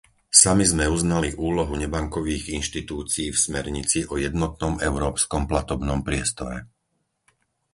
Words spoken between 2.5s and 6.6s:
inštitúcií v smernici o jednotnom európskom platobnom priestore.